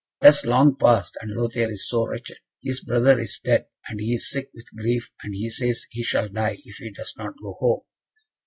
[0.21, 2.39] "That is long past, and Lothaire is so wretched.
[2.59, 6.27] His brother is dead, and he is sick with grief, and he says he shall
[6.27, 7.81] die, if he does not go home."